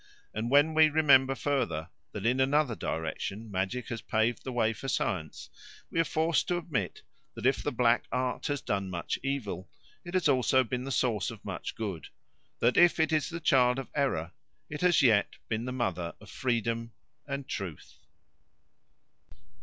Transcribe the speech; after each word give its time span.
And 0.33 0.49
when 0.49 0.73
we 0.73 0.89
remember 0.89 1.35
further 1.35 1.89
that 2.11 2.25
in 2.25 2.39
another 2.39 2.73
direction 2.75 3.51
magic 3.51 3.89
has 3.89 4.01
paved 4.01 4.43
the 4.43 4.51
way 4.51 4.73
for 4.73 4.87
science, 4.87 5.51
we 5.91 5.99
are 5.99 6.03
forced 6.03 6.47
to 6.47 6.57
admit 6.57 7.03
that 7.35 7.45
if 7.45 7.61
the 7.61 7.71
black 7.71 8.05
art 8.11 8.47
has 8.47 8.61
done 8.61 8.89
much 8.89 9.19
evil, 9.21 9.69
it 10.03 10.15
has 10.15 10.27
also 10.27 10.63
been 10.63 10.85
the 10.85 10.91
source 10.91 11.29
of 11.29 11.45
much 11.45 11.75
good; 11.75 12.07
that 12.57 12.77
if 12.77 12.99
it 12.99 13.11
is 13.13 13.29
the 13.29 13.39
child 13.39 13.77
of 13.77 13.89
error, 13.93 14.31
it 14.71 14.81
has 14.81 15.03
yet 15.03 15.35
been 15.47 15.65
the 15.65 15.71
mother 15.71 16.15
of 16.19 16.31
freedom 16.31 16.93
and 17.27 17.47
truth. 17.47 17.99